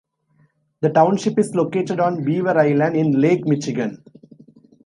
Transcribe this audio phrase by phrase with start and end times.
[0.79, 4.03] The township is located on Beaver Island in Lake Michigan.